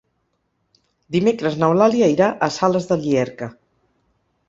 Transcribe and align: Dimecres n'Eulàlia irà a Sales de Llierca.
Dimecres 1.17 1.59
n'Eulàlia 1.61 2.09
irà 2.17 2.33
a 2.49 2.53
Sales 2.59 2.91
de 2.93 3.01
Llierca. 3.07 3.55